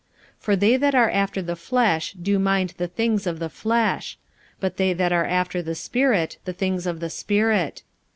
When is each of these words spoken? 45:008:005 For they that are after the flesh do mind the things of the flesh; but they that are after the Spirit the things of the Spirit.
45:008:005 0.39 0.39
For 0.39 0.55
they 0.55 0.77
that 0.77 0.95
are 0.95 1.09
after 1.11 1.41
the 1.43 1.55
flesh 1.55 2.13
do 2.13 2.39
mind 2.39 2.73
the 2.77 2.87
things 2.87 3.27
of 3.27 3.37
the 3.37 3.49
flesh; 3.51 4.17
but 4.59 4.77
they 4.77 4.93
that 4.93 5.13
are 5.13 5.27
after 5.27 5.61
the 5.61 5.75
Spirit 5.75 6.39
the 6.43 6.53
things 6.53 6.87
of 6.87 6.99
the 6.99 7.09
Spirit. 7.11 7.83